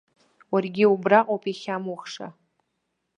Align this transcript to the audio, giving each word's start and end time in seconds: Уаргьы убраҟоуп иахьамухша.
Уаргьы 0.53 0.85
убраҟоуп 0.93 1.43
иахьамухша. 1.47 2.27